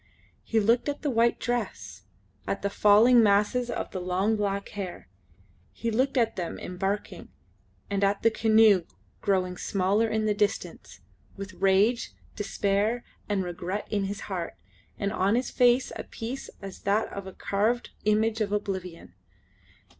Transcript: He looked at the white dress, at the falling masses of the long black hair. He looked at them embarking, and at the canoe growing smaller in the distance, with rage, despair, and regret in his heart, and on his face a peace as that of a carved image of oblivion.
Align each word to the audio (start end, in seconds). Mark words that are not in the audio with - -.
He 0.43 0.59
looked 0.59 0.89
at 0.89 1.03
the 1.03 1.11
white 1.11 1.39
dress, 1.39 2.05
at 2.47 2.63
the 2.63 2.71
falling 2.71 3.21
masses 3.21 3.69
of 3.69 3.91
the 3.91 3.99
long 4.01 4.35
black 4.35 4.69
hair. 4.69 5.07
He 5.73 5.91
looked 5.91 6.17
at 6.17 6.35
them 6.35 6.57
embarking, 6.57 7.29
and 7.87 8.03
at 8.03 8.23
the 8.23 8.31
canoe 8.31 8.85
growing 9.21 9.57
smaller 9.59 10.07
in 10.07 10.25
the 10.25 10.33
distance, 10.33 11.01
with 11.37 11.53
rage, 11.53 12.13
despair, 12.35 13.03
and 13.29 13.43
regret 13.43 13.87
in 13.91 14.05
his 14.05 14.21
heart, 14.21 14.55
and 14.97 15.13
on 15.13 15.35
his 15.35 15.51
face 15.51 15.91
a 15.95 16.03
peace 16.03 16.49
as 16.63 16.79
that 16.81 17.07
of 17.13 17.27
a 17.27 17.33
carved 17.33 17.91
image 18.05 18.41
of 18.41 18.51
oblivion. 18.51 19.13